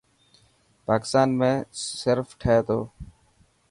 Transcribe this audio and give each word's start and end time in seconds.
پاڪستان 0.87 1.29
۾ 1.43 1.51
صرف 2.01 2.29
ٺهي 2.41 2.57
تو. 2.67 2.79